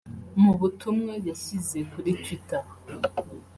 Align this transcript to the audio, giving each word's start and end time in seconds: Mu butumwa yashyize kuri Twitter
Mu 0.41 0.51
butumwa 0.59 1.13
yashyize 1.27 1.77
kuri 1.91 2.09
Twitter 2.23 2.63